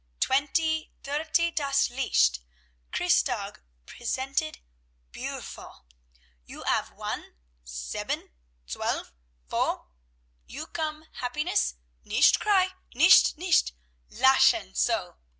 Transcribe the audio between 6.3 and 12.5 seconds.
You 'ave one, sieben, zwölf, four! You come happiness; nicht